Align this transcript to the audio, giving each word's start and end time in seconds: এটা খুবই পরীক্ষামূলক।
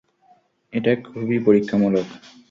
এটা 0.73 0.91
খুবই 1.05 1.37
পরীক্ষামূলক। 1.39 2.07